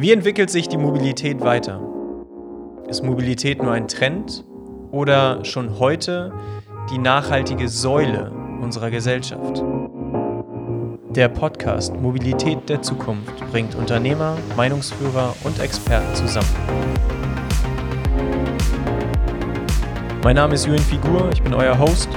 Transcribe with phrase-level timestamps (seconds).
[0.00, 1.78] Wie entwickelt sich die Mobilität weiter?
[2.88, 4.46] Ist Mobilität nur ein Trend
[4.92, 6.32] oder schon heute
[6.90, 8.32] die nachhaltige Säule
[8.62, 9.62] unserer Gesellschaft?
[11.10, 16.48] Der Podcast Mobilität der Zukunft bringt Unternehmer, Meinungsführer und Experten zusammen.
[20.24, 22.08] Mein Name ist Julian Figur, ich bin euer Host.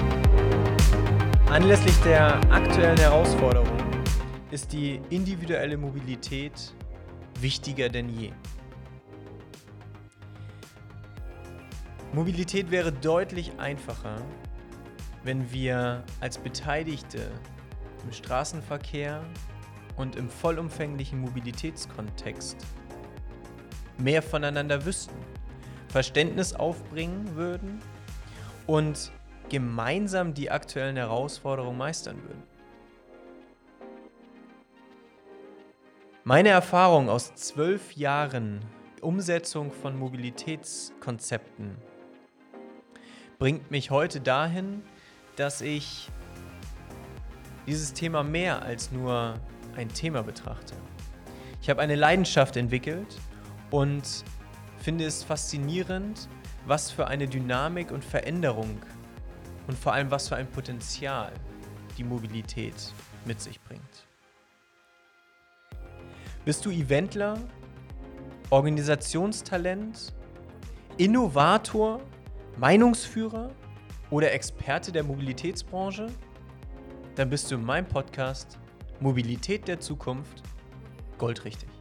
[1.52, 3.68] Anlässlich der aktuellen Herausforderung
[4.52, 6.74] ist die individuelle Mobilität
[7.40, 8.32] wichtiger denn je.
[12.14, 14.22] Mobilität wäre deutlich einfacher,
[15.24, 17.32] wenn wir als Beteiligte
[18.04, 19.24] im Straßenverkehr
[19.96, 22.58] und im vollumfänglichen Mobilitätskontext
[23.98, 25.16] mehr voneinander wüssten,
[25.88, 27.80] Verständnis aufbringen würden
[28.68, 29.12] und
[29.50, 32.44] gemeinsam die aktuellen Herausforderungen meistern würden.
[36.26, 38.62] Meine Erfahrung aus zwölf Jahren
[39.02, 41.76] Umsetzung von Mobilitätskonzepten
[43.38, 44.84] bringt mich heute dahin,
[45.36, 46.10] dass ich
[47.68, 49.34] dieses Thema mehr als nur
[49.76, 50.76] ein Thema betrachte.
[51.62, 53.20] Ich habe eine Leidenschaft entwickelt
[53.70, 54.24] und
[54.78, 56.30] finde es faszinierend,
[56.66, 58.82] was für eine Dynamik und Veränderung
[59.68, 61.34] und vor allem was für ein Potenzial
[61.98, 62.94] die Mobilität
[63.26, 64.08] mit sich bringt.
[66.46, 67.40] Bist du Eventler,
[68.50, 70.14] Organisationstalent,
[70.98, 72.02] Innovator,
[72.58, 73.52] Meinungsführer
[74.10, 76.08] oder Experte der Mobilitätsbranche?
[77.16, 78.60] Dann bist du in meinem Podcast
[79.00, 80.44] Mobilität der Zukunft
[81.18, 81.73] goldrichtig.